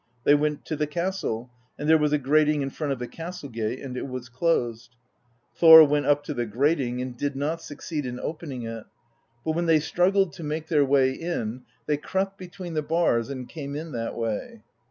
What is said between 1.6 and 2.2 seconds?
and there was a